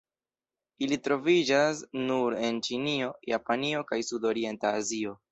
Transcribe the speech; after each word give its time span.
Ili 0.85 0.95
troviĝas 1.07 1.83
nur 2.05 2.35
en 2.47 2.57
Ĉinio, 2.67 3.09
Japanio, 3.33 3.83
kaj 3.91 3.99
Sudorienta 4.07 4.73
Azio. 4.79 5.13